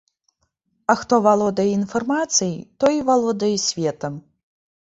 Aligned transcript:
А 0.93 0.95
хто 1.01 1.15
валодае 1.27 1.67
інфармацыяй, 1.79 2.57
той 2.85 2.93
і 3.01 3.05
валодае 3.11 3.55
светам. 3.67 4.13